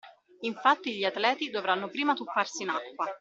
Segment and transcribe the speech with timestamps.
[0.39, 3.07] Infatti gli atleti dovranno prima tuffarsi in acqua